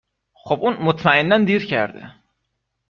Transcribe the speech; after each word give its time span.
خب 0.33 0.59
اون 0.63 0.73
مطمئنا 0.77 1.37
دیر 1.37 1.65
کرده 1.65 2.13